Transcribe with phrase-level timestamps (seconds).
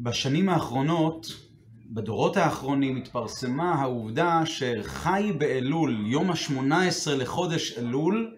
[0.00, 1.26] בשנים האחרונות,
[1.90, 8.36] בדורות האחרונים, התפרסמה העובדה שחי באלול, יום ה-18 לחודש אלול,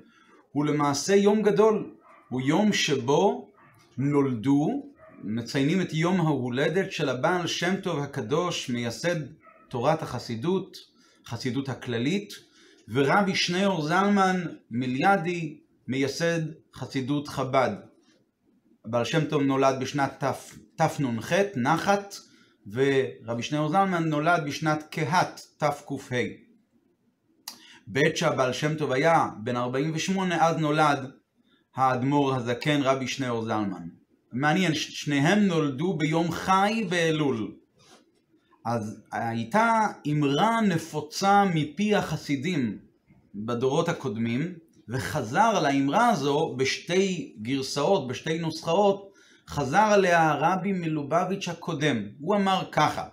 [0.52, 1.94] הוא למעשה יום גדול.
[2.28, 3.50] הוא יום שבו
[3.98, 4.82] נולדו,
[5.24, 9.16] מציינים את יום ההולדת של הבעל שם טוב הקדוש, מייסד
[9.68, 10.76] תורת החסידות,
[11.26, 12.32] חסידות הכללית,
[12.88, 15.58] ורבי שניאור זלמן מיליאדי,
[15.88, 16.40] מייסד
[16.74, 17.89] חסידות חב"ד.
[18.84, 20.24] הבעל שם טוב נולד בשנת
[20.76, 22.16] תנ"ח, נחת,
[22.72, 26.16] ורבי שניאור זלמן נולד בשנת קהת, תק"ה.
[27.86, 31.10] בעת שהבעל שם טוב היה בן 48, אז נולד
[31.76, 33.88] האדמו"ר הזקן רבי שניאור זלמן.
[34.32, 37.54] מעניין, שניהם נולדו ביום חי באלול.
[38.64, 42.78] אז הייתה אמרה נפוצה מפי החסידים
[43.34, 44.54] בדורות הקודמים,
[44.90, 49.10] וחזר על האמרה הזו בשתי גרסאות, בשתי נוסחאות,
[49.48, 51.96] חזר עליה הרבי מלובביץ' הקודם.
[52.20, 53.04] הוא אמר ככה,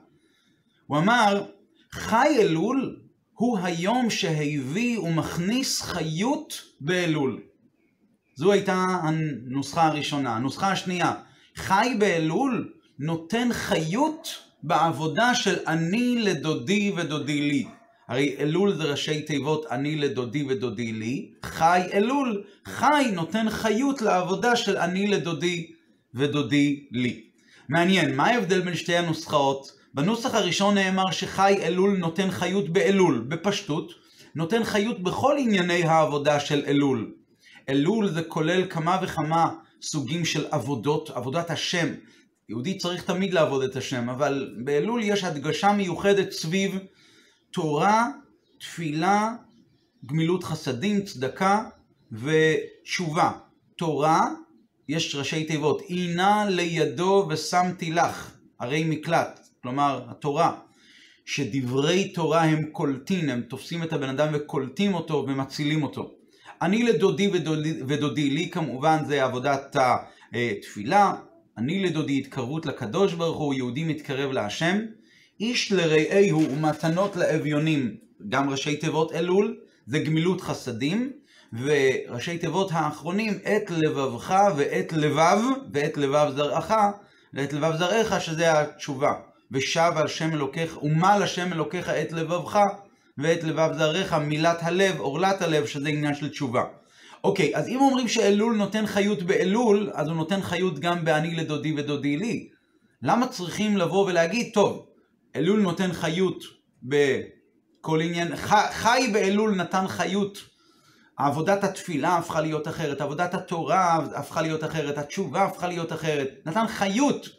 [0.87, 1.43] הוא אמר,
[1.91, 2.99] חי אלול
[3.33, 7.41] הוא היום שהביא ומכניס חיות באלול.
[8.35, 10.35] זו הייתה הנוסחה הראשונה.
[10.35, 11.13] הנוסחה השנייה,
[11.55, 14.27] חי באלול נותן חיות
[14.63, 17.67] בעבודה של אני לדודי ודודי לי.
[18.07, 24.55] הרי אלול זה ראשי תיבות אני לדודי ודודי לי, חי אלול, חי נותן חיות לעבודה
[24.55, 25.71] של אני לדודי
[26.13, 27.23] ודודי לי.
[27.69, 29.71] מעניין, מה ההבדל בין שתי הנוסחאות?
[29.93, 33.91] בנוסח הראשון נאמר שחי אלול נותן חיות באלול, בפשטות,
[34.35, 37.11] נותן חיות בכל ענייני העבודה של אלול.
[37.69, 39.49] אלול זה כולל כמה וכמה
[39.81, 41.87] סוגים של עבודות, עבודת השם.
[42.49, 46.77] יהודי צריך תמיד לעבוד את השם, אבל באלול יש הדגשה מיוחדת סביב
[47.51, 48.07] תורה,
[48.59, 49.35] תפילה,
[50.05, 51.63] גמילות חסדים, צדקה
[52.11, 53.31] ותשובה.
[53.75, 54.29] תורה,
[54.89, 60.59] יש ראשי תיבות, עינה לידו ושמתי לך, הרי מקלט, כלומר התורה,
[61.25, 66.11] שדברי תורה הם קולטין, הם תופסים את הבן אדם וקולטים אותו ומצילים אותו.
[66.61, 69.75] אני לדודי ודודי, ודודי לי כמובן זה עבודת
[70.33, 71.13] התפילה,
[71.57, 74.77] אני לדודי התקרבות לקדוש ברוך הוא, יהודי מתקרב להשם,
[75.39, 77.95] איש לרעהו ומתנות לאביונים,
[78.29, 81.11] גם ראשי תיבות אלול, זה גמילות חסדים,
[81.53, 85.37] וראשי תיבות האחרונים, את לבבך ואת לבב,
[85.73, 86.73] ואת לבב זרעך,
[87.33, 89.13] ואת לבב זרעך, שזה התשובה.
[89.51, 92.59] ושב על שם אלוקיך, ומל השם אלוקיך את לבבך,
[93.17, 96.63] ואת לבב זרעך, מילת הלב, עורלת הלב, שזה עניין של תשובה.
[97.23, 101.73] אוקיי, אז אם אומרים שאלול נותן חיות באלול, אז הוא נותן חיות גם באני לדודי
[101.77, 102.49] ודודי לי.
[103.01, 104.86] למה צריכים לבוא ולהגיד, טוב,
[105.37, 106.43] אלול נותן חיות
[106.83, 108.35] בכל עניין,
[108.71, 110.37] חי באלול נתן חיות,
[111.17, 116.67] עבודת התפילה הפכה להיות אחרת, עבודת התורה הפכה להיות אחרת, התשובה הפכה להיות אחרת, נתן
[116.67, 117.29] חיות,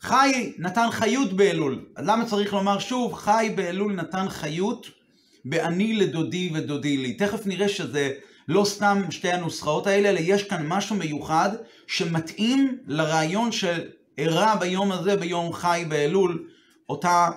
[0.00, 4.98] חי נתן חיות באלול, אז למה צריך לומר שוב, חי באלול נתן חיות?
[5.44, 7.12] באני לדודי ודודי לי.
[7.12, 8.12] תכף נראה שזה
[8.48, 11.50] לא סתם שתי הנוסחאות האלה, אלא יש כאן משהו מיוחד
[11.86, 16.48] שמתאים לרעיון שאירע ביום הזה, ביום חי באלול,
[16.88, 17.30] אותה,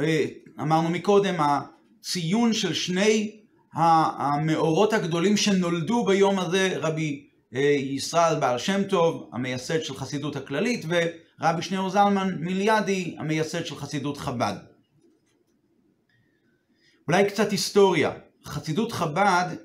[0.00, 0.24] אה,
[0.60, 3.40] אמרנו מקודם, הציון של שני
[3.72, 10.84] המאורות הגדולים שנולדו ביום הזה, רבי אה, ישראל בעל שם טוב, המייסד של חסידות הכללית,
[10.88, 14.54] ורבי שניאור זלמן מיליאדי, המייסד של חסידות חב"ד.
[17.08, 18.12] אולי קצת היסטוריה.
[18.44, 19.56] חסידות חב"ד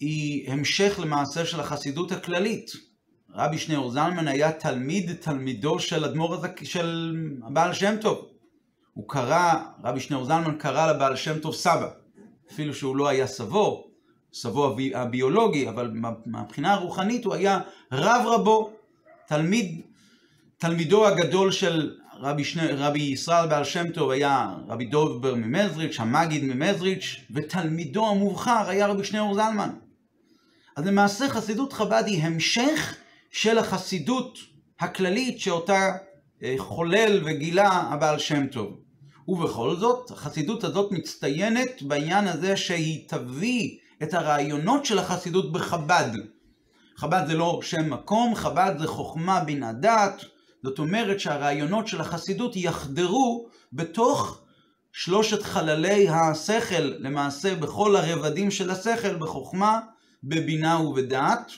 [0.00, 2.70] היא המשך למעשה של החסידות הכללית.
[3.34, 6.64] רבי שניאור זלמן היה תלמיד תלמידו של אדמו"ר הזק...
[6.64, 7.16] של
[7.46, 8.35] הבעל שם טוב.
[8.96, 11.88] הוא קרא, רבי שניאור זלמן קרא לבעל שם טוב סבא,
[12.52, 13.86] אפילו שהוא לא היה סבו,
[14.32, 15.90] סבו הביולוגי, אבל
[16.26, 17.60] מהבחינה הרוחנית הוא היה
[17.92, 18.72] רב רבו,
[19.26, 19.80] תלמיד,
[20.58, 26.44] תלמידו הגדול של רבי, שני, רבי ישראל בעל שם טוב היה רבי דובר ממזריץ', המגיד
[26.44, 29.70] ממזריץ', ותלמידו המובחר היה רבי שניאור זלמן.
[30.76, 32.96] אז למעשה חסידות חב"ד היא המשך
[33.30, 34.38] של החסידות
[34.80, 35.92] הכללית שאותה
[36.42, 38.85] אה, חולל וגילה הבעל שם טוב.
[39.28, 46.10] ובכל זאת, החסידות הזאת מצטיינת בעניין הזה שהיא תביא את הרעיונות של החסידות בחב"ד.
[46.96, 50.24] חב"ד זה לא שם מקום, חב"ד זה חוכמה בין הדת,
[50.62, 54.40] זאת אומרת שהרעיונות של החסידות יחדרו בתוך
[54.92, 59.80] שלושת חללי השכל, למעשה בכל הרבדים של השכל, בחוכמה,
[60.24, 61.52] בבינה ובדעת,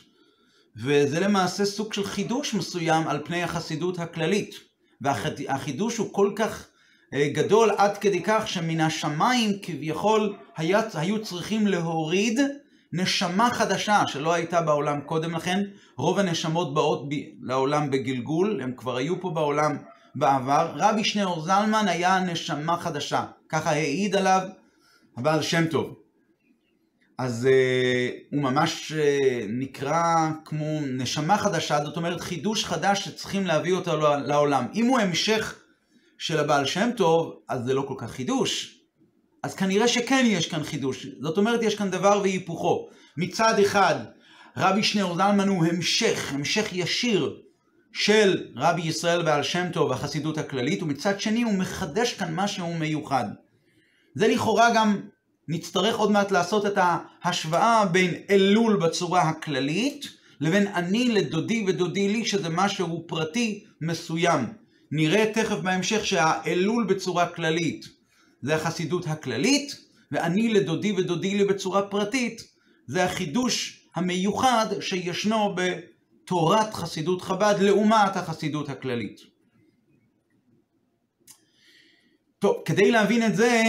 [0.76, 4.54] וזה למעשה סוג של חידוש מסוים על פני החסידות הכללית.
[5.00, 6.66] והחידוש הוא כל כך
[7.14, 12.40] גדול עד כדי כך שמן השמיים כביכול היה, היו צריכים להוריד
[12.92, 15.64] נשמה חדשה שלא הייתה בעולם קודם לכן.
[15.96, 19.76] רוב הנשמות באות ב, לעולם בגלגול, הם כבר היו פה בעולם
[20.14, 24.40] בעבר, רבי שניאור זלמן היה נשמה חדשה, ככה העיד עליו
[25.16, 25.94] הבעל שם טוב.
[27.18, 33.72] אז uh, הוא ממש uh, נקרא כמו נשמה חדשה, זאת אומרת חידוש חדש שצריכים להביא
[33.72, 33.96] אותו
[34.26, 34.66] לעולם.
[34.74, 35.54] אם הוא המשך
[36.18, 38.78] של הבעל שם טוב, אז זה לא כל כך חידוש.
[39.42, 41.06] אז כנראה שכן יש כאן חידוש.
[41.20, 42.88] זאת אומרת, יש כאן דבר והיפוכו.
[43.16, 43.94] מצד אחד,
[44.56, 47.36] רבי שניאור זלמן הוא המשך, המשך ישיר
[47.92, 53.24] של רבי ישראל בעל שם טוב והחסידות הכללית, ומצד שני הוא מחדש כאן משהו מיוחד.
[54.14, 55.00] זה לכאורה גם
[55.48, 60.08] נצטרך עוד מעט לעשות את ההשוואה בין אלול בצורה הכללית,
[60.40, 64.40] לבין אני לדודי ודודי לי, שזה משהו פרטי מסוים.
[64.90, 67.86] נראה תכף בהמשך שהאלול בצורה כללית
[68.42, 69.76] זה החסידות הכללית,
[70.12, 72.42] ואני לדודי ודודי לי בצורה פרטית
[72.86, 79.20] זה החידוש המיוחד שישנו בתורת חסידות חב"ד לעומת החסידות הכללית.
[82.38, 83.62] טוב, כדי להבין את זה,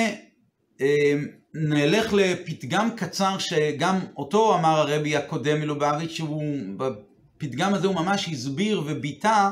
[0.81, 6.43] אמ, נלך לפתגם קצר שגם אותו אמר הרבי הקודם מלובביץ', שהוא
[6.77, 9.49] בפתגם הזה הוא ממש הסביר וביטא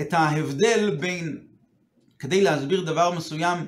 [0.00, 1.38] את ההבדל בין,
[2.18, 3.66] כדי להסביר דבר מסוים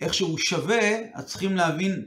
[0.00, 2.04] איך שהוא שווה, אז צריכים להבין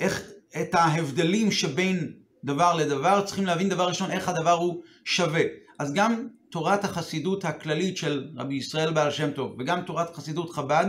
[0.00, 0.22] איך,
[0.60, 2.12] את ההבדלים שבין
[2.44, 5.42] דבר לדבר, צריכים להבין דבר ראשון איך הדבר הוא שווה.
[5.78, 10.86] אז גם תורת החסידות הכללית של רבי ישראל בעל שם טוב וגם תורת חסידות חב"ד,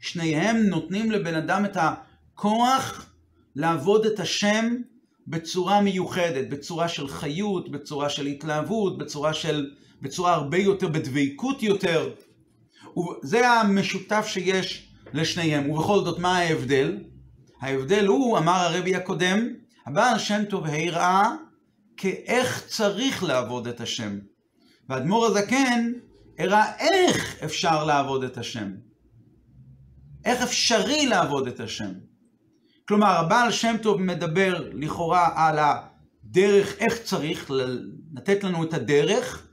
[0.00, 3.06] שניהם נותנים לבן אדם את הכוח
[3.56, 4.76] לעבוד את השם
[5.26, 9.70] בצורה מיוחדת, בצורה של חיות, בצורה של התלהבות, בצורה של,
[10.02, 12.10] בצורה הרבה יותר, בדבקות יותר.
[12.96, 15.70] וזה המשותף שיש לשניהם.
[15.70, 16.98] ובכל זאת, מה ההבדל?
[17.60, 19.48] ההבדל הוא, אמר הרבי הקודם,
[19.86, 21.30] הבעל שם טוב הראה
[21.96, 24.18] כאיך צריך לעבוד את השם.
[24.88, 25.92] והאדמו"ר הזקן
[26.38, 28.70] הראה איך אפשר לעבוד את השם.
[30.24, 31.92] איך אפשרי לעבוד את השם.
[32.88, 37.50] כלומר, הבעל שם טוב מדבר לכאורה על הדרך, איך צריך
[38.16, 39.45] לתת לנו את הדרך,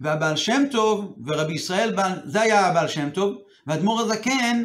[0.00, 1.94] והבעל שם טוב ורבי ישראל,
[2.24, 4.64] זה היה הבעל שם טוב, והאדמו"ר הזקן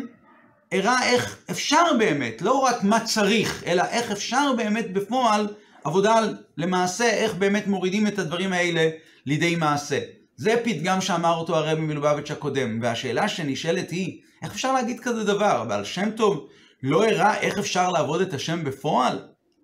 [0.72, 5.48] הראה איך אפשר באמת, לא רק מה צריך, אלא איך אפשר באמת בפועל
[5.84, 6.16] עבודה
[6.58, 8.90] למעשה, איך באמת מורידים את הדברים האלה
[9.26, 10.00] לידי מעשה.
[10.36, 15.62] זה פתגם שאמר אותו הרבי מלובביץ' הקודם, והשאלה שנשאלת היא, איך אפשר להגיד כזה דבר?
[15.62, 16.48] הבעל שם טוב
[16.84, 19.20] לא הראה איך אפשר לעבוד את השם בפועל?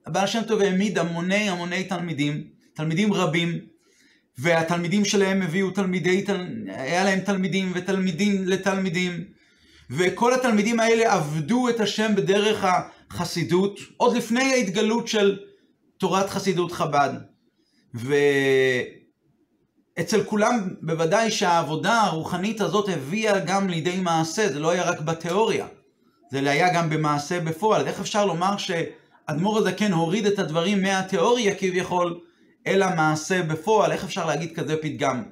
[0.08, 2.44] הבעל שם טוב העמיד המוני המוני תלמידים,
[2.76, 3.60] תלמידים רבים,
[4.38, 6.26] והתלמידים שלהם הביאו תלמידי,
[6.68, 9.24] היה להם תלמידים ותלמידים לתלמידים,
[9.90, 12.66] וכל התלמידים האלה עבדו את השם בדרך
[13.10, 15.40] החסידות, עוד לפני ההתגלות של
[15.98, 17.10] תורת חסידות חב"ד.
[19.98, 25.68] ואצל כולם בוודאי שהעבודה הרוחנית הזאת הביאה גם לידי מעשה, זה לא היה רק בתיאוריה,
[26.32, 27.88] זה היה גם במעשה בפועל.
[27.88, 32.20] איך אפשר לומר שאדמו"ר הזקן הוריד את הדברים מהתיאוריה כביכול
[32.68, 33.92] אל המעשה בפועל?
[33.92, 35.24] איך אפשר להגיד כזה פתגם?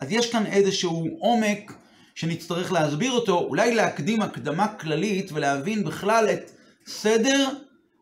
[0.00, 1.72] אז יש כאן איזשהו עומק
[2.14, 6.50] שנצטרך להסביר אותו, אולי להקדים הקדמה כללית ולהבין בכלל את
[6.86, 7.48] סדר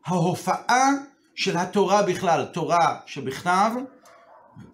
[0.05, 0.89] ההופעה
[1.35, 3.71] של התורה בכלל, תורה שבכתב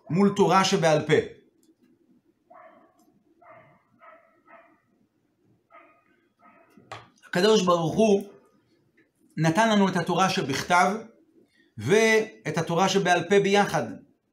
[0.09, 1.13] מול תורה שבעל פה.
[7.27, 8.29] הקדוש ברוך הוא
[9.37, 10.91] נתן לנו את התורה שבכתב
[11.79, 13.83] ואת התורה שבעל פה ביחד.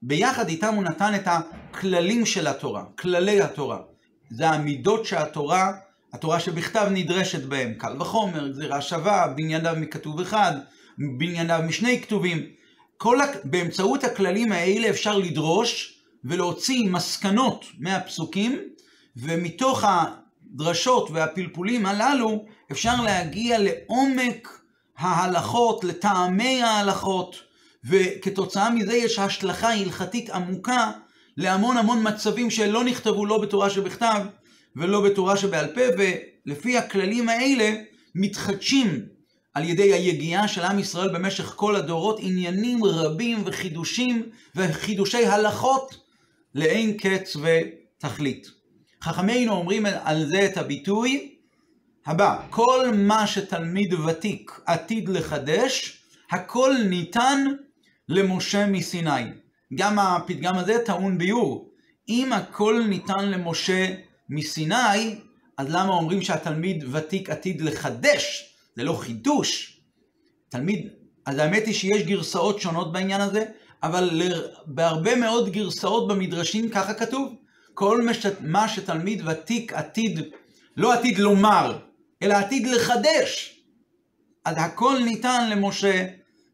[0.02, 3.78] ביחד איתם הוא נתן את הכללים של התורה, כללי התורה.
[4.30, 5.72] זה המידות שהתורה,
[6.12, 7.74] התורה שבכתב נדרשת בהם.
[7.74, 10.52] קל וחומר, גזירה שווה, בנייניו מכתוב אחד,
[10.98, 12.42] בנייניו משני כתובים.
[12.96, 18.58] כל, באמצעות הכללים האלה אפשר לדרוש ולהוציא מסקנות מהפסוקים,
[19.16, 24.48] ומתוך הדרשות והפלפולים הללו אפשר להגיע לעומק
[24.98, 27.36] ההלכות, לטעמי ההלכות,
[27.84, 30.92] וכתוצאה מזה יש השלכה הלכתית עמוקה
[31.36, 34.20] להמון המון מצבים שלא נכתבו לא בתורה שבכתב
[34.76, 37.74] ולא בתורה שבעל פה, ולפי הכללים האלה
[38.14, 39.06] מתחדשים
[39.54, 44.22] על ידי היגיעה של עם ישראל במשך כל הדורות עניינים רבים וחידושים
[44.56, 45.96] וחידושי הלכות
[46.54, 48.50] לאין קץ ותכלית.
[49.02, 51.35] חכמינו אומרים על זה את הביטוי
[52.06, 57.44] הבא, כל מה שתלמיד ותיק עתיד לחדש, הכל ניתן
[58.08, 59.22] למשה מסיני.
[59.74, 61.70] גם הפתגם הזה טעון ביור.
[62.08, 63.94] אם הכל ניתן למשה
[64.30, 65.18] מסיני,
[65.58, 68.54] אז למה אומרים שהתלמיד ותיק עתיד לחדש?
[68.76, 69.80] זה לא חידוש.
[70.48, 70.88] תלמיד,
[71.26, 73.44] אז האמת היא שיש גרסאות שונות בעניין הזה,
[73.82, 74.22] אבל
[74.66, 77.34] בהרבה מאוד גרסאות במדרשים ככה כתוב.
[77.74, 78.06] כל
[78.40, 80.20] מה שתלמיד ותיק עתיד
[80.76, 81.78] לא עתיד לומר,
[82.26, 83.60] אלא עתיד לחדש.
[84.44, 86.06] אז הכל ניתן למשה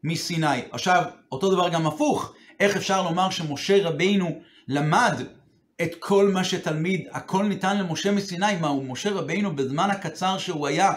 [0.04, 0.60] מסיני.
[0.72, 5.14] עכשיו, אותו דבר גם הפוך, איך אפשר לומר שמשה רבינו למד
[5.82, 10.66] את כל מה שתלמיד, הכל ניתן למשה מסיני, מה הוא משה רבינו בזמן הקצר שהוא
[10.66, 10.92] היה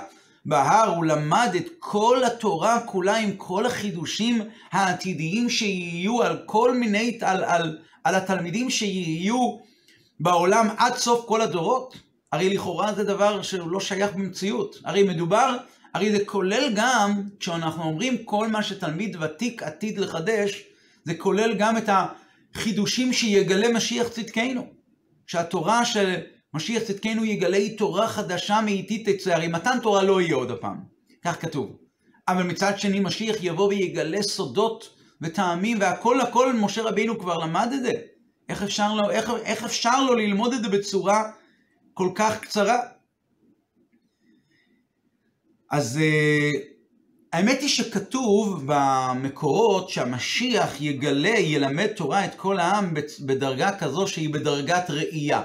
[0.46, 4.41] בהר, הוא למד את כל התורה כולה עם כל החידושים
[4.72, 9.58] העתידיים שיהיו על כל מיני, על, על, על התלמידים שיהיו
[10.20, 12.04] בעולם עד סוף כל הדורות?
[12.36, 14.82] הרי לכאורה זה דבר שהוא לא שייך במציאות.
[14.86, 15.58] הרי מדובר,
[15.94, 20.63] הרי זה כולל גם, כשאנחנו אומרים כל מה שתלמיד ותיק עתיד לחדש,
[21.04, 21.89] זה כולל גם את
[22.56, 24.68] החידושים שיגלה משיח צדקנו.
[25.27, 26.15] שהתורה של
[26.54, 30.77] משיח צדקנו יגלה היא תורה חדשה מאיטית תצא, הרי מתן תורה לא יהיה עוד הפעם,
[31.24, 31.77] כך כתוב.
[32.27, 34.89] אבל מצד שני משיח יבוא ויגלה סודות
[35.22, 37.92] וטעמים והכל הכל משה רבינו כבר למד את זה.
[38.50, 41.24] איך אפשר לו, איך, איך אפשר לו ללמוד את זה בצורה
[41.96, 42.80] כל כך קצרה?
[45.72, 46.58] אז uh,
[47.34, 52.94] האמת היא שכתוב במקורות שהמשיח יגלה, ילמד תורה את כל העם
[53.25, 55.42] בדרגה כזו שהיא בדרגת ראייה.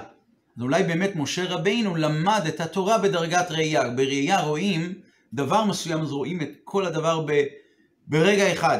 [0.57, 3.89] אז אולי באמת משה רבינו למד את התורה בדרגת ראייה.
[3.89, 4.93] בראייה רואים
[5.33, 7.43] דבר מסוים, אז רואים את כל הדבר ב,
[8.07, 8.79] ברגע אחד.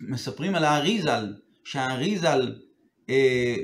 [0.00, 1.32] מספרים על האריזל,
[1.64, 2.54] שהאריזל
[3.10, 3.56] אה,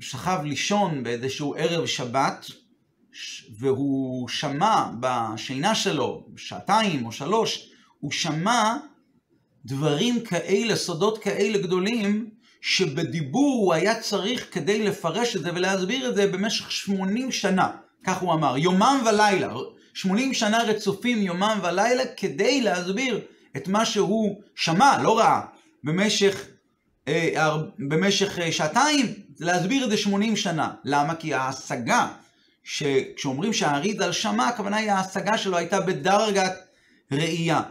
[0.00, 2.46] שכב לישון באיזשהו ערב שבת,
[3.58, 8.76] והוא שמע בשינה שלו, שעתיים או שלוש, הוא שמע
[9.64, 16.14] דברים כאלה, סודות כאלה גדולים, שבדיבור הוא היה צריך כדי לפרש את זה ולהסביר את
[16.14, 17.70] זה במשך 80 שנה,
[18.04, 19.54] כך הוא אמר, יומם ולילה,
[19.94, 23.20] 80 שנה רצופים יומם ולילה כדי להסביר
[23.56, 25.40] את מה שהוא שמע, לא ראה,
[25.84, 26.46] במשך,
[27.08, 30.70] אה, במשך אה, שעתיים, להסביר את זה 80 שנה.
[30.84, 31.14] למה?
[31.14, 32.08] כי ההשגה,
[32.64, 36.52] שכשאומרים שהאריזל שמע, הכוונה היא ההשגה שלו הייתה בדרגת
[37.12, 37.62] ראייה.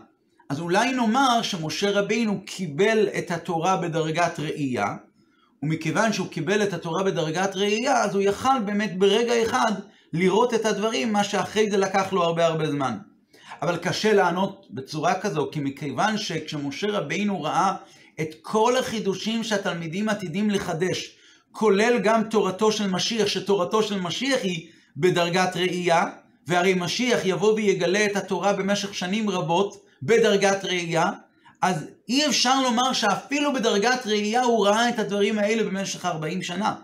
[0.50, 4.95] אז אולי נאמר שמשה רבינו קיבל את התורה בדרגת ראייה,
[5.63, 9.71] ומכיוון שהוא קיבל את התורה בדרגת ראייה, אז הוא יכל באמת ברגע אחד
[10.13, 12.97] לראות את הדברים, מה שאחרי זה לקח לו הרבה הרבה זמן.
[13.62, 17.75] אבל קשה לענות בצורה כזו, כי מכיוון שכשמשה רבינו ראה
[18.21, 21.17] את כל החידושים שהתלמידים עתידים לחדש,
[21.58, 26.06] כולל גם תורתו של משיח, שתורתו של משיח היא בדרגת ראייה,
[26.48, 31.12] והרי משיח יבוא ויגלה את התורה במשך שנים רבות, בדרגת ראייה,
[31.62, 36.76] אז אי אפשר לומר שאפילו בדרגת ראייה הוא ראה את הדברים האלה במשך 40 שנה.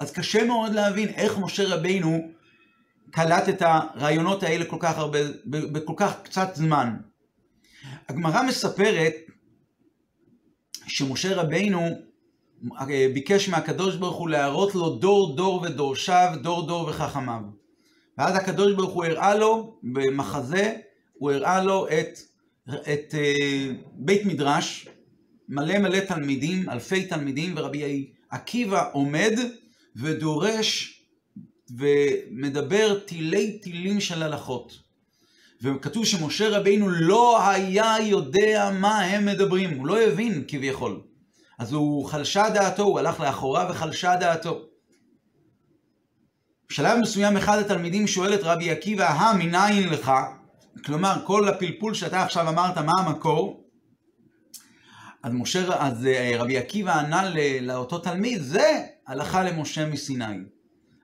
[0.00, 2.28] אז קשה מאוד להבין איך משה רבינו
[3.10, 6.96] קלט את הרעיונות האלה כל כך הרבה, בכל כך קצת זמן.
[8.08, 9.14] הגמרא מספרת
[10.86, 12.07] שמשה רבינו
[13.14, 17.40] ביקש מהקדוש ברוך הוא להראות לו דור דור ודורשיו, דור דור וחכמיו.
[18.18, 20.76] ואז הקדוש ברוך הוא הראה לו במחזה,
[21.14, 22.18] הוא הראה לו את
[22.68, 24.88] את uh, בית מדרש,
[25.48, 29.32] מלא מלא תלמידים, אלפי תלמידים, ורבי עקיבא עומד
[29.96, 31.00] ודורש
[31.78, 34.78] ומדבר תילי תילים של הלכות.
[35.62, 41.00] וכתוב שמשה רבינו לא היה יודע מה הם מדברים, הוא לא הבין כביכול.
[41.58, 44.60] אז הוא חלשה דעתו, הוא הלך לאחורה וחלשה דעתו.
[46.68, 50.12] בשלב מסוים אחד התלמידים שואל את רבי עקיבא, הא מניין לך?
[50.84, 53.64] כלומר, כל הפלפול שאתה עכשיו אמרת, מה המקור?
[55.22, 60.38] אז, משה, אז אה, רבי עקיבא ענה לאותו תלמיד, זה הלכה למשה מסיני.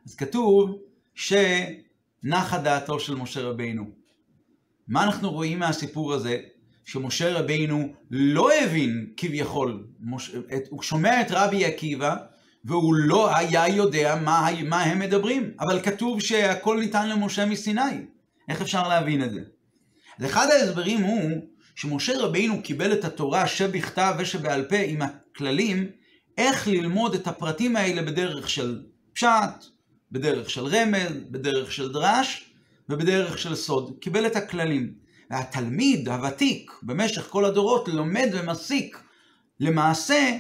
[0.07, 0.79] אז כתוב
[1.15, 3.85] שנחה דעתו של משה רבינו.
[4.89, 6.41] מה אנחנו רואים מהסיפור הזה?
[6.85, 10.31] שמשה רבינו לא הבין כביכול, מש...
[10.57, 10.62] את...
[10.71, 12.17] הוא שומע את רבי עקיבא
[12.64, 18.07] והוא לא היה יודע מה, מה הם מדברים, אבל כתוב שהכל ניתן למשה מסיני.
[18.49, 19.41] איך אפשר להבין את זה?
[20.19, 21.31] אז אחד ההסברים הוא
[21.75, 25.87] שמשה רבינו קיבל את התורה שבכתב ושבעל פה עם הכללים,
[26.38, 29.64] איך ללמוד את הפרטים האלה בדרך של פשט,
[30.12, 32.50] בדרך של רמז, בדרך של דרש
[32.88, 33.93] ובדרך של סוד.
[34.00, 35.04] קיבל את הכללים.
[35.31, 38.99] והתלמיד הוותיק במשך כל הדורות לומד ומסיק.
[39.61, 40.37] למעשה,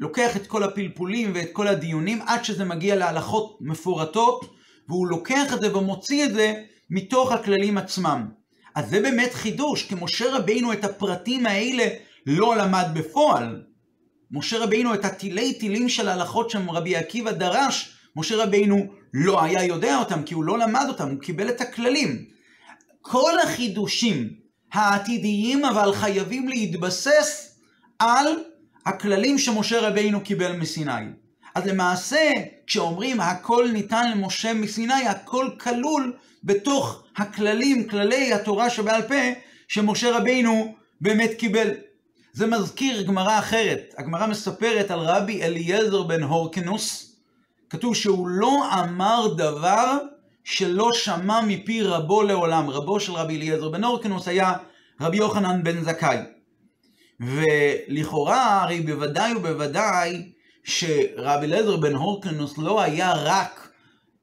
[0.00, 4.54] לוקח את כל הפלפולים ואת כל הדיונים עד שזה מגיע להלכות מפורטות,
[4.88, 6.54] והוא לוקח את זה ומוציא את זה
[6.90, 8.28] מתוך הכללים עצמם.
[8.74, 11.88] אז זה באמת חידוש, כי משה רבינו את הפרטים האלה
[12.26, 13.62] לא למד בפועל.
[14.30, 19.98] משה רבינו את התילי תילים של ההלכות שרבי עקיבא דרש, משה רבינו לא היה יודע
[19.98, 22.37] אותם, כי הוא לא למד אותם, הוא קיבל את הכללים.
[23.10, 24.28] כל החידושים
[24.72, 27.58] העתידיים אבל חייבים להתבסס
[27.98, 28.26] על
[28.86, 30.92] הכללים שמשה רבינו קיבל מסיני.
[31.54, 32.30] אז למעשה,
[32.66, 39.32] כשאומרים הכל ניתן למשה מסיני, הכל כלול בתוך הכללים, כללי התורה שבעל פה,
[39.68, 41.68] שמשה רבינו באמת קיבל.
[42.32, 43.94] זה מזכיר גמרא אחרת.
[43.98, 47.16] הגמרא מספרת על רבי אליעזר בן הורקנוס.
[47.70, 49.98] כתוב שהוא לא אמר דבר
[50.50, 52.70] שלא שמע מפי רבו לעולם.
[52.70, 54.52] רבו של רבי אליעזר בן הורקנוס היה
[55.00, 56.18] רבי יוחנן בן זכאי.
[57.20, 60.32] ולכאורה, הרי בוודאי ובוודאי
[60.64, 63.70] שרבי אליעזר בן הורקנוס לא היה רק,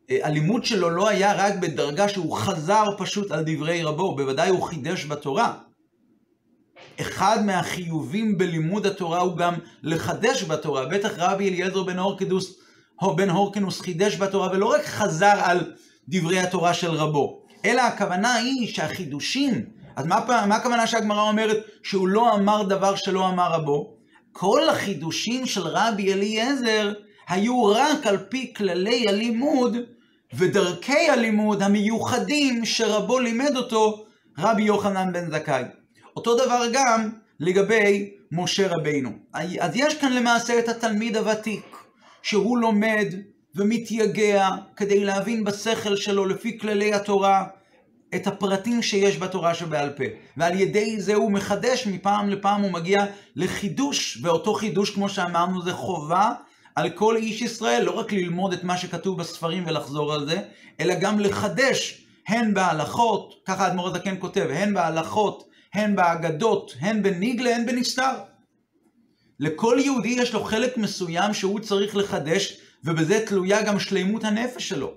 [0.09, 5.05] הלימוד שלו לא היה רק בדרגה שהוא חזר פשוט על דברי רבו, בוודאי הוא חידש
[5.05, 5.53] בתורה.
[7.01, 9.53] אחד מהחיובים בלימוד התורה הוא גם
[9.83, 10.85] לחדש בתורה.
[10.85, 12.59] בטח רבי אליעזר בן הורקנוס,
[13.15, 15.73] בן הורקנוס חידש בתורה, ולא רק חזר על
[16.09, 22.07] דברי התורה של רבו, אלא הכוונה היא שהחידושים, אז מה, מה הכוונה שהגמרא אומרת שהוא
[22.07, 23.95] לא אמר דבר שלא אמר רבו?
[24.31, 26.93] כל החידושים של רבי אליעזר
[27.27, 29.77] היו רק על פי כללי הלימוד
[30.33, 34.05] ודרכי הלימוד המיוחדים שרבו לימד אותו
[34.39, 35.63] רבי יוחנן בן זכאי.
[36.15, 37.09] אותו דבר גם
[37.39, 39.09] לגבי משה רבינו.
[39.33, 41.77] אז יש כאן למעשה את התלמיד הוותיק,
[42.21, 43.07] שהוא לומד
[43.55, 47.45] ומתייגע כדי להבין בשכל שלו לפי כללי התורה
[48.15, 50.03] את הפרטים שיש בתורה שבעל פה.
[50.37, 55.73] ועל ידי זה הוא מחדש מפעם לפעם, הוא מגיע לחידוש, ואותו חידוש, כמו שאמרנו, זה
[55.73, 56.31] חובה
[56.75, 60.39] על כל איש ישראל, לא רק ללמוד את מה שכתוב בספרים ולחזור על זה,
[60.79, 65.43] אלא גם לחדש, הן בהלכות, ככה האדמו"ר הזקן כותב, הן בהלכות,
[65.73, 68.13] הן באגדות, הן בניגלה, הן בנסתר.
[69.39, 74.93] לכל יהודי יש לו חלק מסוים שהוא צריך לחדש, ובזה תלויה גם שלימות הנפש שלו.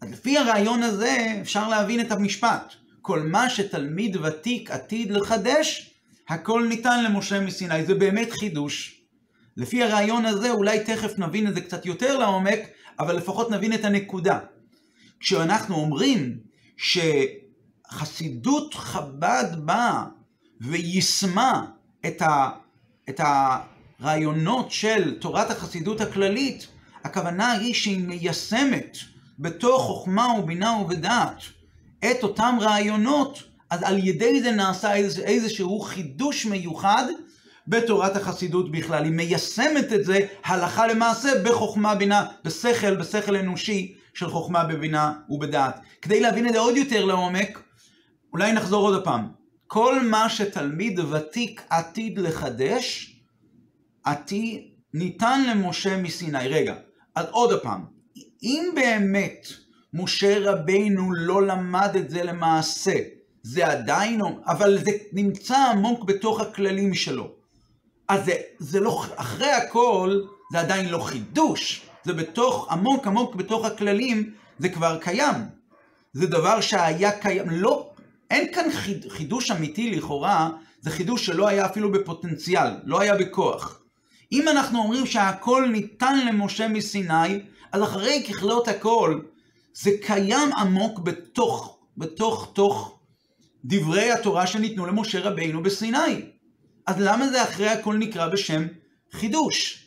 [0.00, 2.74] אז לפי הרעיון הזה אפשר להבין את המשפט.
[3.02, 5.94] כל מה שתלמיד ותיק עתיד לחדש,
[6.28, 7.84] הכל ניתן למשה מסיני.
[7.84, 9.02] זה באמת חידוש.
[9.56, 12.60] לפי הרעיון הזה אולי תכף נבין את זה קצת יותר לעומק,
[12.98, 14.38] אבל לפחות נבין את הנקודה.
[15.20, 16.38] כשאנחנו אומרים
[17.86, 20.04] שחסידות חב"ד באה
[20.60, 21.66] ויישמה
[22.06, 22.50] את, ה,
[23.08, 23.20] את
[24.00, 26.66] הרעיונות של תורת החסידות הכללית,
[27.04, 28.96] הכוונה היא שהיא מיישמת
[29.38, 31.42] בתוך חוכמה ובינה ובדעת
[32.10, 37.04] את אותם רעיונות, אז על ידי זה נעשה איזשהו חידוש מיוחד
[37.68, 39.04] בתורת החסידות בכלל.
[39.04, 45.80] היא מיישמת את זה הלכה למעשה בחוכמה בינה, בשכל, בשכל אנושי של חוכמה בבינה ובדעת.
[46.02, 47.62] כדי להבין את זה עוד יותר לעומק,
[48.32, 49.28] אולי נחזור עוד פעם.
[49.66, 53.09] כל מה שתלמיד ותיק עתיד לחדש,
[54.04, 54.60] עתיד
[54.94, 56.48] ניתן למשה מסיני.
[56.48, 56.74] רגע,
[57.14, 57.84] אז עוד פעם,
[58.42, 59.46] אם באמת
[59.94, 62.94] משה רבינו לא למד את זה למעשה,
[63.42, 67.30] זה עדיין, אבל זה נמצא עמוק בתוך הכללים שלו.
[68.08, 70.20] אז זה, זה לא, אחרי הכל,
[70.52, 71.82] זה עדיין לא חידוש.
[72.04, 75.36] זה בתוך, עמוק עמוק בתוך הכללים, זה כבר קיים.
[76.12, 77.90] זה דבר שהיה קיים, לא,
[78.30, 83.79] אין כאן חיד, חידוש אמיתי לכאורה, זה חידוש שלא היה אפילו בפוטנציאל, לא היה בכוח.
[84.32, 87.40] אם אנחנו אומרים שהכל ניתן למשה מסיני,
[87.72, 89.20] אז אחרי ככלות הכל,
[89.74, 92.98] זה קיים עמוק בתוך, בתוך, תוך
[93.64, 96.22] דברי התורה שניתנו למשה רבינו בסיני.
[96.86, 98.66] אז למה זה אחרי הכל נקרא בשם
[99.12, 99.86] חידוש?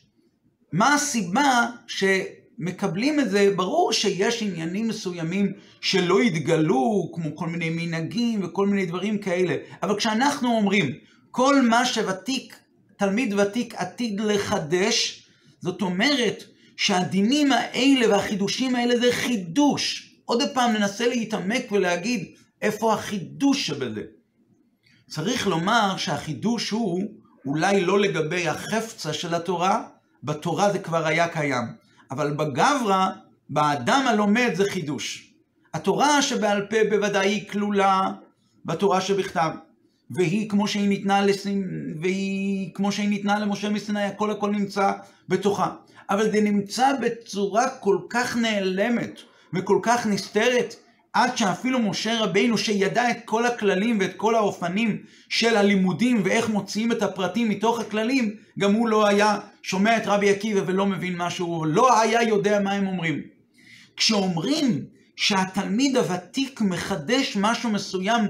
[0.71, 3.53] מה הסיבה שמקבלים את זה?
[3.55, 9.97] ברור שיש עניינים מסוימים שלא התגלו, כמו כל מיני מנהגים וכל מיני דברים כאלה, אבל
[9.97, 10.91] כשאנחנו אומרים,
[11.31, 12.62] כל מה שוותיק,
[13.03, 15.25] תלמיד ותיק עתיד לחדש,
[15.61, 16.43] זאת אומרת
[16.77, 20.13] שהדינים האלה והחידושים האלה זה חידוש.
[20.25, 24.01] עוד פעם ננסה להתעמק ולהגיד איפה החידוש שבזה.
[25.09, 27.03] צריך לומר שהחידוש הוא
[27.45, 29.83] אולי לא לגבי החפצה של התורה,
[30.23, 31.65] בתורה זה כבר היה קיים,
[32.11, 33.07] אבל בגברא,
[33.49, 35.33] באדם הלומד זה חידוש.
[35.73, 38.11] התורה שבעל פה בוודאי היא כלולה
[38.65, 39.49] בתורה שבכתב,
[40.13, 41.67] והיא כמו שהיא ניתנה, לסים,
[42.01, 44.91] והיא כמו שהיא ניתנה למשה מסיני, הכל הכל נמצא
[45.29, 45.71] בתוכה.
[46.09, 49.19] אבל זה נמצא בצורה כל כך נעלמת
[49.53, 50.75] וכל כך נסתרת,
[51.13, 54.97] עד שאפילו משה רבינו, שידע את כל הכללים ואת כל האופנים
[55.29, 60.29] של הלימודים ואיך מוציאים את הפרטים מתוך הכללים, גם הוא לא היה שומע את רבי
[60.29, 63.21] עקיבא ולא מבין משהו, לא היה יודע מה הם אומרים.
[63.97, 68.21] כשאומרים שהתלמיד הוותיק מחדש משהו מסוים,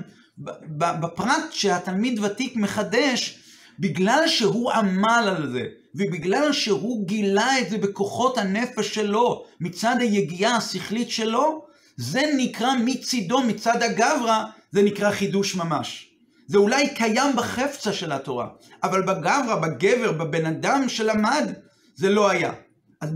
[0.77, 3.39] בפרט שהתלמיד ותיק מחדש,
[3.79, 5.63] בגלל שהוא עמל על זה,
[5.95, 11.65] ובגלל שהוא גילה את זה בכוחות הנפש שלו, מצד היגיעה השכלית שלו,
[11.97, 16.09] זה נקרא מצידו, מצד הגברא, זה נקרא חידוש ממש.
[16.47, 18.47] זה אולי קיים בחפצה של התורה,
[18.83, 21.53] אבל בגברא, בגבר, בבן אדם שלמד,
[21.95, 22.53] זה לא היה.
[23.01, 23.09] אז,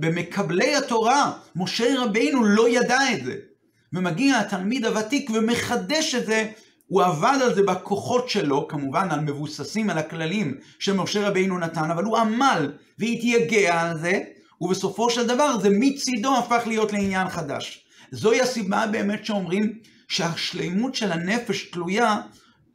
[0.00, 3.36] במקבלי התורה, משה רבינו לא ידע את זה.
[3.92, 6.50] ומגיע התלמיד הוותיק ומחדש את זה,
[6.86, 12.04] הוא עבד על זה בכוחות שלו, כמובן על מבוססים על הכללים שמשה רבינו נתן, אבל
[12.04, 14.20] הוא עמל והתייגע על זה,
[14.60, 17.84] ובסופו של דבר זה מצידו הפך להיות לעניין חדש.
[18.10, 22.16] זוהי הסיבה באמת שאומרים שהשלימות של הנפש תלויה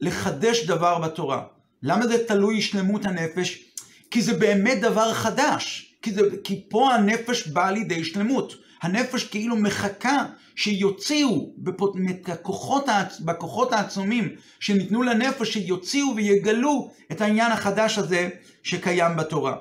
[0.01, 1.43] לחדש דבר בתורה.
[1.83, 3.63] למה זה תלוי שלמות הנפש?
[4.11, 5.95] כי זה באמת דבר חדש.
[6.01, 8.53] כי, זה, כי פה הנפש באה לידי שלמות.
[8.81, 12.85] הנפש כאילו מחכה שיוציאו בכוחות,
[13.19, 18.29] בכוחות העצומים שניתנו לנפש, שיוציאו ויגלו את העניין החדש הזה
[18.63, 19.55] שקיים בתורה.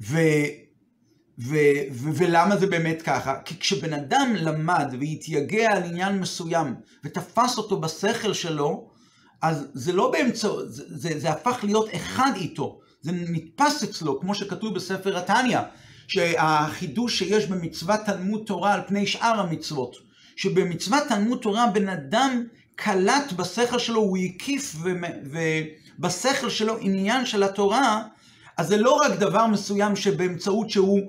[0.00, 0.18] ו,
[1.38, 1.56] ו,
[1.92, 3.40] ו, ולמה זה באמת ככה?
[3.44, 6.74] כי כשבן אדם למד והתייגע על עניין מסוים
[7.04, 8.90] ותפס אותו בשכל שלו,
[9.42, 12.80] אז זה לא באמצעות, זה, זה, זה הפך להיות אחד איתו.
[13.00, 15.60] זה נתפס אצלו, כמו שכתוב בספר התניא,
[16.08, 19.96] שהחידוש שיש במצוות תלמוד תורה על פני שאר המצוות,
[20.36, 24.76] שבמצוות תלמוד תורה בן אדם קלט בשכל שלו, הוא הקיף
[25.98, 28.02] ובשכל שלו עניין של התורה,
[28.56, 31.00] אז זה לא רק דבר מסוים שבאמצעות שהוא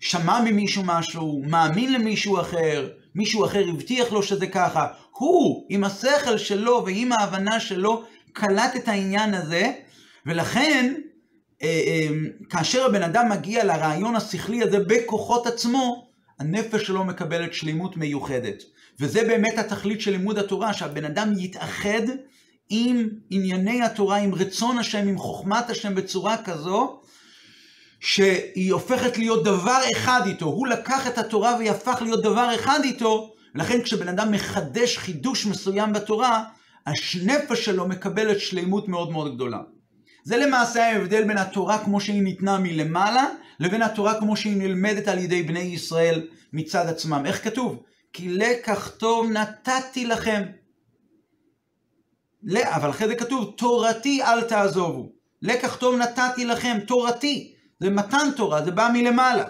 [0.00, 6.38] שמע ממישהו משהו, מאמין למישהו אחר, מישהו אחר הבטיח לו שזה ככה, הוא עם השכל
[6.38, 9.72] שלו ועם ההבנה שלו קלט את העניין הזה,
[10.26, 10.94] ולכן
[12.50, 18.62] כאשר הבן אדם מגיע לרעיון השכלי הזה בכוחות עצמו, הנפש שלו מקבלת שלימות מיוחדת.
[19.00, 22.02] וזה באמת התכלית של לימוד התורה, שהבן אדם יתאחד
[22.70, 27.00] עם ענייני התורה, עם רצון השם, עם חוכמת השם בצורה כזו,
[28.00, 30.46] שהיא הופכת להיות דבר אחד איתו.
[30.46, 35.46] הוא לקח את התורה והיא הפך להיות דבר אחד איתו, ולכן כשבן אדם מחדש חידוש
[35.46, 36.44] מסוים בתורה,
[36.86, 39.58] הנפש שלו מקבלת שלימות מאוד מאוד גדולה.
[40.24, 43.26] זה למעשה ההבדל בין התורה כמו שהיא ניתנה מלמעלה,
[43.60, 47.22] לבין התורה כמו שהיא נלמדת על ידי בני ישראל מצד עצמם.
[47.26, 47.82] איך כתוב?
[48.12, 50.42] כי לקח טוב נתתי לכם.
[52.58, 55.12] אבל אחרי זה כתוב, תורתי אל תעזובו.
[55.42, 57.54] לקח טוב נתתי לכם, תורתי.
[57.80, 59.44] זה מתן תורה, זה בא מלמעלה.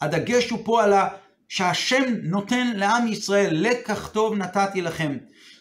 [0.00, 1.08] הדגש הוא פה על ה...
[1.48, 5.16] שהשם נותן לעם ישראל, לקח טוב נתתי לכם.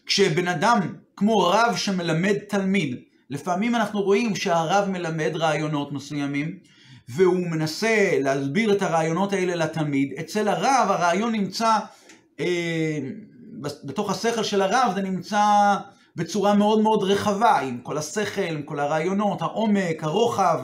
[0.06, 6.58] כשבן אדם, כמו רב שמלמד תלמיד, לפעמים אנחנו רואים שהרב מלמד רעיונות מסוימים,
[7.10, 10.13] והוא מנסה להסביר את הרעיונות האלה לתלמיד.
[10.20, 11.78] אצל הרב הרעיון נמצא,
[12.39, 13.00] אה,
[13.84, 15.44] בתוך השכל של הרב זה נמצא
[16.15, 20.60] בצורה מאוד מאוד רחבה, עם כל השכל, עם כל הרעיונות, העומק, הרוחב,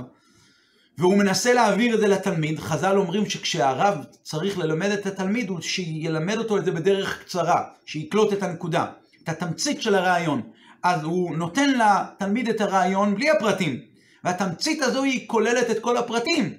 [0.98, 2.60] והוא מנסה להעביר את זה לתלמיד.
[2.60, 8.34] חז"ל אומרים שכשהרב צריך ללמד את התלמיד, הוא שילמד אותו את זה בדרך קצרה, שיקלוט
[8.34, 8.86] את הנקודה,
[9.24, 10.42] את התמצית של הרעיון.
[10.88, 13.80] אז הוא נותן לתלמיד את הרעיון בלי הפרטים.
[14.24, 16.54] והתמצית הזו היא כוללת את כל הפרטים,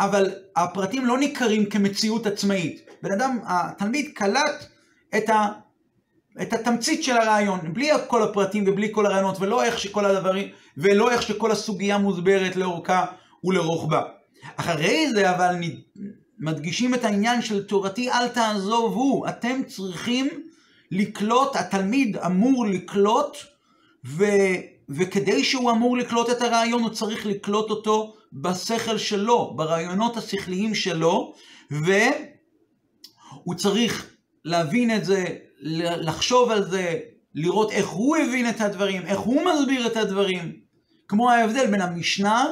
[0.00, 2.80] אבל הפרטים לא ניכרים כמציאות עצמאית.
[3.02, 4.66] בן אדם, התלמיד קלט
[5.16, 5.48] את, ה,
[6.42, 11.10] את התמצית של הרעיון, בלי כל הפרטים ובלי כל הרעיונות, ולא איך שכל הדברים, ולא
[11.10, 13.06] איך שכל הסוגיה מוסברת לאורכה
[13.44, 14.02] ולרוחבה.
[14.56, 15.54] אחרי זה אבל
[16.38, 20.28] מדגישים את העניין של תורתי אל תעזובו, אתם צריכים
[20.90, 23.36] לקלוט, התלמיד אמור לקלוט
[24.08, 24.24] ו,
[24.88, 31.34] וכדי שהוא אמור לקלוט את הרעיון, הוא צריך לקלוט אותו בשכל שלו, ברעיונות השכליים שלו,
[31.70, 31.94] והוא
[33.56, 35.24] צריך להבין את זה,
[35.60, 36.98] לחשוב על זה,
[37.34, 40.52] לראות איך הוא הבין את הדברים, איך הוא מסביר את הדברים.
[41.08, 42.46] כמו ההבדל בין המשנה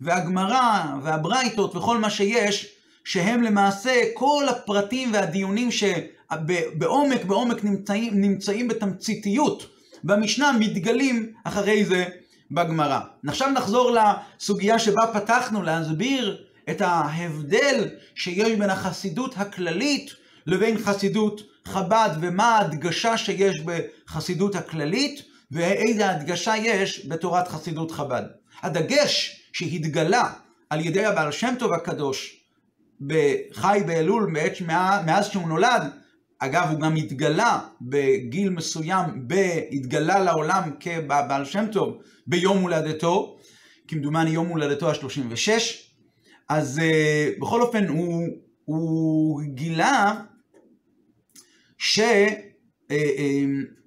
[0.00, 9.66] והגמרא והברייתות וכל מה שיש, שהם למעשה כל הפרטים והדיונים שבעומק בעומק נמצאים, נמצאים בתמציתיות
[10.04, 12.04] במשנה מתגלים אחרי זה
[12.50, 13.00] בגמרא.
[13.28, 20.10] עכשיו נחזור לסוגיה שבה פתחנו, להסביר את ההבדל שיש בין החסידות הכללית
[20.46, 28.22] לבין חסידות חב"ד, ומה ההדגשה שיש בחסידות הכללית, ואיזה הדגשה יש בתורת חסידות חב"ד.
[28.62, 30.32] הדגש שהתגלה
[30.70, 32.36] על ידי הבעל שם טוב הקדוש
[33.00, 34.32] בחי באלול
[35.06, 36.01] מאז שהוא נולד,
[36.44, 39.28] אגב, הוא גם התגלה בגיל מסוים,
[39.72, 43.38] התגלה לעולם כבעל שם טוב ביום הולדתו,
[43.88, 45.48] כמדומני יום הולדתו ה-36,
[46.48, 48.26] אז uh, בכל אופן הוא,
[48.64, 50.14] הוא גילה
[51.78, 51.98] ש...
[51.98, 52.02] uh,
[52.88, 52.92] uh,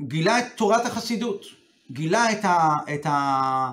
[0.08, 1.46] גילה את תורת החסידות,
[1.92, 2.70] גילה את ה...
[2.94, 3.72] את ה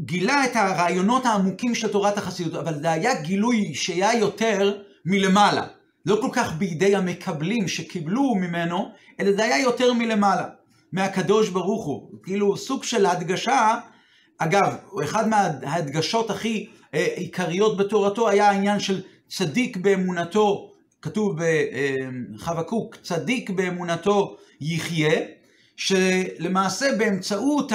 [0.00, 5.66] גילה את הרעיונות העמוקים של תורת החסידות, אבל זה היה גילוי שהיה יותר מלמעלה.
[6.06, 10.48] לא כל כך בידי המקבלים שקיבלו ממנו, אלא זה היה יותר מלמעלה,
[10.92, 12.10] מהקדוש ברוך הוא.
[12.22, 13.78] כאילו סוג של הדגשה
[14.38, 21.36] אגב, אחד מההדגשות הכי אה, עיקריות בתורתו היה העניין של צדיק באמונתו, כתוב
[22.34, 25.20] בחבקוק, צדיק באמונתו יחיה,
[25.76, 27.72] שלמעשה באמצעות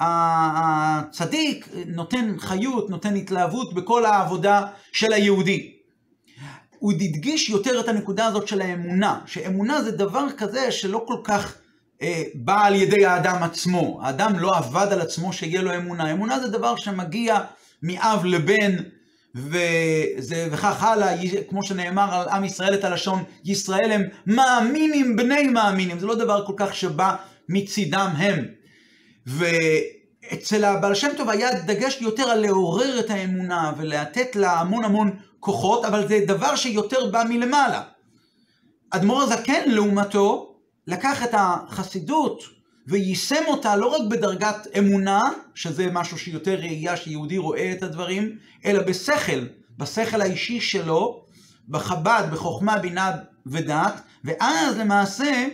[0.00, 5.76] הצדיק נותן חיות, נותן התלהבות בכל העבודה של היהודי.
[6.78, 11.54] הוא הדגיש יותר את הנקודה הזאת של האמונה, שאמונה זה דבר כזה שלא כל כך
[12.02, 14.00] אה, בא על ידי האדם עצמו.
[14.02, 16.12] האדם לא עבד על עצמו שיהיה לו אמונה.
[16.12, 17.40] אמונה זה דבר שמגיע
[17.82, 18.76] מאב לבן,
[19.34, 21.16] וזה, וכך הלאה,
[21.48, 25.98] כמו שנאמר על עם ישראל את הלשון, ישראל הם מאמינים בני מאמינים.
[25.98, 27.16] זה לא דבר כל כך שבא
[27.48, 28.44] מצידם הם.
[29.26, 35.10] ואצל הבעל שם טוב היה דגש יותר על לעורר את האמונה ולתת לה המון המון
[35.46, 37.82] כוחות, אבל זה דבר שיותר בא מלמעלה.
[38.90, 40.56] אדמו"ר הזקן, לעומתו,
[40.86, 42.42] לקח את החסידות
[42.86, 48.82] ויישם אותה לא רק בדרגת אמונה, שזה משהו שיותר ראייה שיהודי רואה את הדברים, אלא
[48.82, 49.46] בשכל,
[49.78, 51.24] בשכל האישי שלו,
[51.68, 53.12] בחב"ד, בחוכמה, בינה
[53.46, 55.48] ודעת, ואז למעשה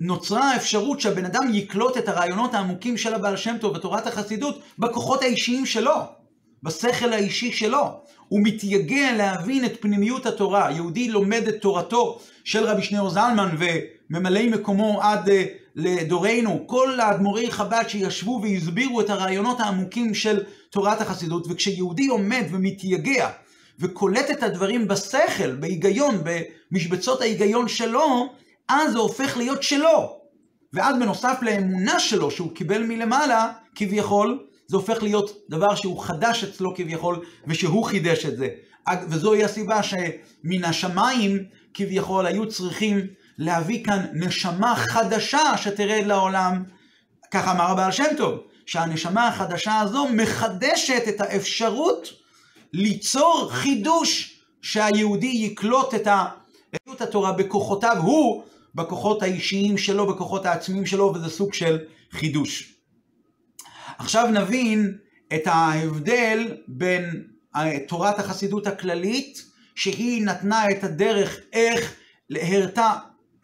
[0.00, 5.22] נוצרה האפשרות שהבן אדם יקלוט את הרעיונות העמוקים של הבעל שם טוב בתורת החסידות בכוחות
[5.22, 6.21] האישיים שלו,
[6.62, 8.00] בשכל האישי שלו.
[8.28, 10.70] הוא מתייגע להבין את פנימיות התורה.
[10.70, 15.32] יהודי לומד את תורתו של רבי שניאור זלמן וממלאי מקומו עד uh,
[15.76, 16.64] לדורנו.
[16.66, 23.30] כל האדמו"רי חב"ד שישבו והסבירו את הרעיונות העמוקים של תורת החסידות, וכשיהודי עומד ומתייגע
[23.78, 26.24] וקולט את הדברים בשכל, בהיגיון,
[26.70, 28.34] במשבצות ההיגיון שלו,
[28.68, 30.16] אז זה הופך להיות שלו.
[30.72, 36.74] ואז בנוסף לאמונה שלו שהוא קיבל מלמעלה, כביכול, זה הופך להיות דבר שהוא חדש אצלו
[36.74, 38.48] כביכול, ושהוא חידש את זה.
[39.08, 43.06] וזוהי הסיבה שמן השמיים כביכול היו צריכים
[43.38, 46.64] להביא כאן נשמה חדשה שתרד לעולם.
[47.30, 52.08] כך אמר הבעל שם טוב, שהנשמה החדשה הזו מחדשת את האפשרות
[52.72, 58.42] ליצור חידוש שהיהודי יקלוט את התורה בכוחותיו הוא,
[58.74, 61.78] בכוחות האישיים שלו, בכוחות העצמיים שלו, וזה סוג של
[62.12, 62.71] חידוש.
[64.02, 64.98] עכשיו נבין
[65.34, 67.24] את ההבדל בין
[67.88, 71.94] תורת החסידות הכללית, שהיא נתנה את הדרך איך,
[72.30, 72.92] הראתה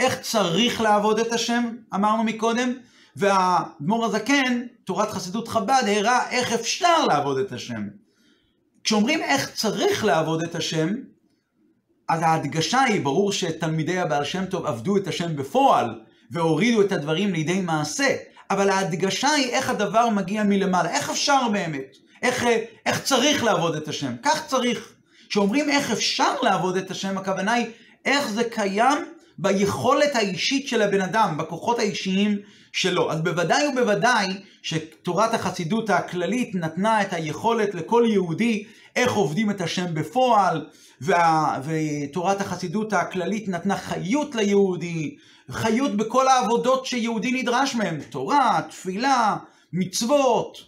[0.01, 2.73] איך צריך לעבוד את השם, אמרנו מקודם,
[3.17, 7.89] והאדמו"ר הזקן, תורת חסידות חב"ד, הראה איך אפשר לעבוד את השם.
[8.85, 10.89] כשאומרים איך צריך לעבוד את השם,
[12.09, 17.33] אז ההדגשה היא, ברור שתלמידי הבעל שם טוב עבדו את השם בפועל, והורידו את הדברים
[17.33, 18.17] לידי מעשה,
[18.51, 22.45] אבל ההדגשה היא איך הדבר מגיע מלמעלה, איך אפשר באמת, איך,
[22.87, 24.93] איך צריך לעבוד את השם, כך צריך.
[25.29, 27.67] כשאומרים איך אפשר לעבוד את השם, הכוונה היא
[28.05, 28.99] איך זה קיים
[29.39, 32.39] ביכולת האישית של הבן אדם, בכוחות האישיים
[32.73, 33.13] שלו.
[33.13, 34.27] אז בוודאי ובוודאי
[34.63, 38.65] שתורת החסידות הכללית נתנה את היכולת לכל יהודי
[38.97, 40.67] איך עובדים את השם בפועל,
[41.01, 45.17] וה, ותורת החסידות הכללית נתנה חיות ליהודי,
[45.51, 49.37] חיות בכל העבודות שיהודי נדרש מהן, תורה, תפילה,
[49.73, 50.59] מצוות,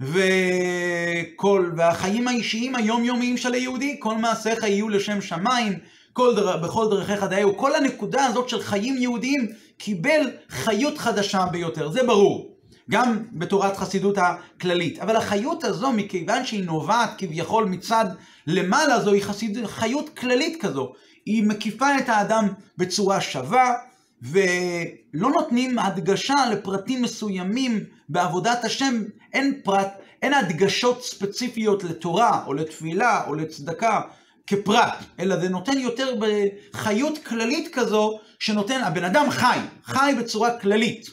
[0.00, 5.78] וכל, והחיים האישיים היומיומיים של היהודי, כל מעשיך יהיו לשם שמיים,
[6.12, 11.90] כל דר, בכל דרכיך דאהו, כל הנקודה הזאת של חיים יהודיים קיבל חיות חדשה ביותר,
[11.90, 12.50] זה ברור.
[12.90, 14.98] גם בתורת חסידות הכללית.
[14.98, 18.04] אבל החיות הזו, מכיוון שהיא נובעת כביכול מצד
[18.46, 20.92] למעלה, זוהי חסיד, חיות כללית כזו.
[21.26, 23.74] היא מקיפה את האדם בצורה שווה,
[24.22, 29.02] ולא נותנים הדגשה לפרטים מסוימים בעבודת השם,
[29.32, 29.88] אין פרט,
[30.22, 34.00] אין הדגשות ספציפיות לתורה, או לתפילה, או לצדקה,
[34.46, 41.06] כפרט, אלא זה נותן יותר בחיות כללית כזו, שנותן, הבן אדם חי, חי בצורה כללית.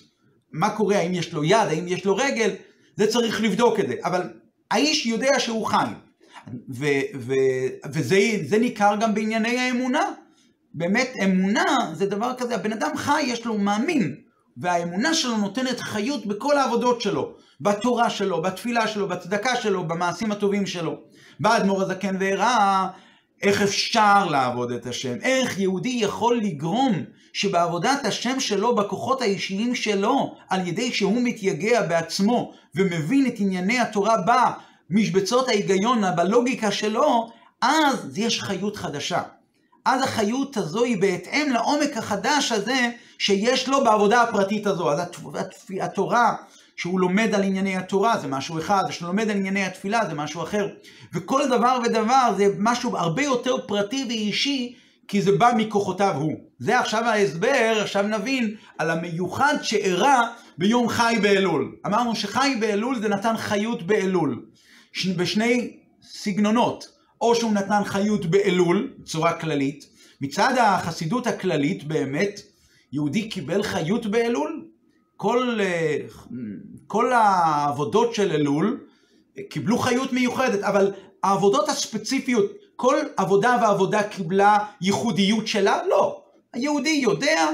[0.51, 2.49] מה קורה, האם יש לו יד, האם יש לו רגל,
[2.95, 3.95] זה צריך לבדוק את זה.
[4.03, 4.21] אבל
[4.71, 5.85] האיש יודע שהוא חי.
[6.69, 6.85] ו-
[7.19, 10.13] ו- וזה ניכר גם בענייני האמונה.
[10.77, 11.63] באמת, אמונה
[11.93, 14.15] זה דבר כזה, הבן אדם חי, יש לו, מאמין.
[14.57, 20.65] והאמונה שלו נותנת חיות בכל העבודות שלו, בתורה שלו, בתפילה שלו, בצדקה שלו, במעשים הטובים
[20.65, 20.95] שלו.
[21.39, 22.87] בא אדמו"ר הזקן והראה
[23.41, 30.35] איך אפשר לעבוד את השם, איך יהודי יכול לגרום שבעבודת השם שלו, בכוחות האישיים שלו,
[30.49, 34.15] על ידי שהוא מתייגע בעצמו ומבין את ענייני התורה
[34.89, 37.29] במשבצות ההיגיון, בלוגיקה שלו,
[37.61, 39.21] אז יש חיות חדשה.
[39.87, 44.91] אז החיות הזו היא בהתאם לעומק החדש הזה שיש לו בעבודה הפרטית הזו.
[44.91, 45.01] אז
[45.81, 46.35] התורה
[46.75, 50.43] שהוא לומד על ענייני התורה זה משהו אחד, שהוא לומד על ענייני התפילה זה משהו
[50.43, 50.67] אחר.
[51.13, 54.75] וכל דבר ודבר זה משהו הרבה יותר פרטי ואישי,
[55.07, 56.33] כי זה בא מכוחותיו הוא.
[56.59, 61.75] זה עכשיו ההסבר, עכשיו נבין על המיוחד שאירע ביום חי באלול.
[61.85, 64.45] אמרנו שחי באלול זה נתן חיות באלול,
[65.17, 66.96] בשני סגנונות.
[67.21, 69.89] או שהוא נתן חיות באלול, בצורה כללית.
[70.21, 72.41] מצד החסידות הכללית באמת,
[72.91, 74.65] יהודי קיבל חיות באלול.
[75.17, 75.97] כל, אה,
[76.87, 78.79] כל העבודות של אלול
[79.49, 80.91] קיבלו חיות מיוחדת, אבל
[81.23, 85.79] העבודות הספציפיות, כל עבודה ועבודה קיבלה ייחודיות שלה?
[85.89, 86.23] לא.
[86.53, 87.49] היהודי יודע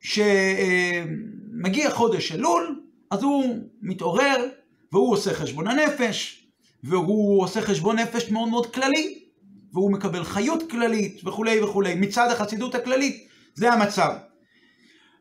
[0.00, 4.44] שמגיע חודש אלול, אז הוא מתעורר
[4.92, 6.35] והוא עושה חשבון הנפש,
[6.88, 9.18] והוא עושה חשבון נפש מאוד מאוד כללי,
[9.72, 14.12] והוא מקבל חיות כללית וכולי וכולי, מצד החסידות הכללית, זה המצב.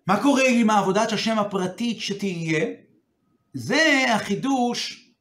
[0.07, 2.65] מה קורה עם העבודת השם הפרטית שתהיה?
[3.53, 5.11] זה החידוש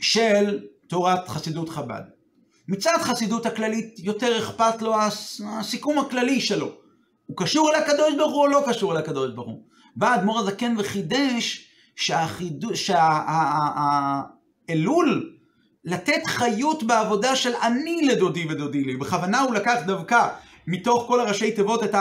[0.00, 2.02] של תורת חסידות חב"ד.
[2.68, 4.94] מצד חסידות הכללית יותר אכפת לו
[5.48, 6.72] הסיכום הכללי שלו.
[7.26, 9.62] הוא קשור אל הקדוש ברוך הוא או לא קשור אל הקדוש ברוך הוא.
[9.96, 11.66] בא האדמו"ר הזקן וחידש
[11.96, 12.90] שהחידוש,
[14.70, 15.32] שהאלול
[15.84, 18.96] לתת חיות בעבודה של אני לדודי ודודי לי.
[18.96, 20.28] בכוונה הוא לקח דווקא
[20.66, 21.94] מתוך כל הראשי תיבות את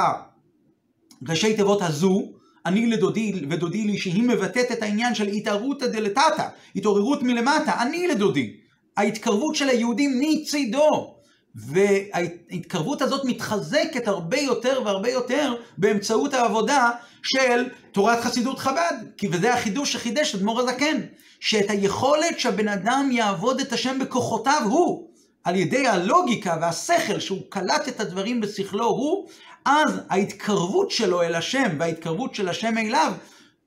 [1.28, 2.32] הראשי תיבות הזו,
[2.66, 8.54] אני לדודי ודודי לי, שהיא מבטאת את העניין של התערותא דלתתא, התעוררות מלמטה, אני לדודי.
[8.98, 11.16] ההתקרבות של היהודים מצידו.
[11.56, 16.90] וההתקרבות הזאת מתחזקת הרבה יותר והרבה יותר באמצעות העבודה
[17.24, 18.94] של תורת חסידות חב"ד.
[19.18, 20.98] כי וזה החידוש שחידש אדמו"ר הזקן,
[21.40, 25.10] שאת היכולת שהבן אדם יעבוד את השם בכוחותיו הוא,
[25.44, 29.30] על ידי הלוגיקה והשכל שהוא קלט את הדברים בשכלו הוא,
[29.66, 33.14] אז ההתקרבות שלו אל השם וההתקרבות של השם אליו,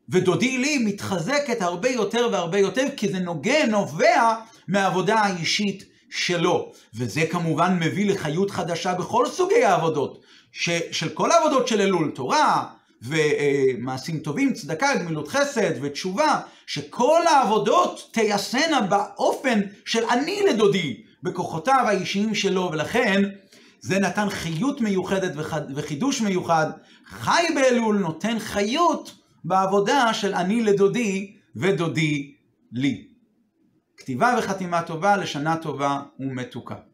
[0.08, 4.34] ודודי לי מתחזקת הרבה יותר והרבה יותר, כי זה נוגע, נובע
[4.68, 6.72] מהעבודה האישית שלו.
[6.94, 10.20] וזה כמובן מביא לחיות חדשה בכל סוגי העבודות,
[10.52, 12.64] ש, של כל העבודות של אלול, תורה,
[13.02, 22.34] ומעשים טובים, צדקה, גמילות חסד ותשובה, שכל העבודות תייסנה באופן של אני לדודי, בכוחותיו האישיים
[22.34, 23.22] שלו, ולכן
[23.80, 25.32] זה נתן חיות מיוחדת
[25.74, 26.70] וחידוש מיוחד.
[27.06, 32.34] חי באלול נותן חיות בעבודה של אני לדודי ודודי
[32.72, 33.08] לי.
[33.96, 36.91] כתיבה וחתימה טובה לשנה טובה ומתוקה.